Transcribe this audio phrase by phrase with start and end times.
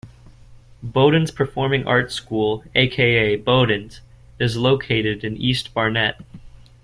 [0.83, 3.99] Bodens Performing Arts School, aka Bodens,
[4.39, 6.15] is located in East Barnet.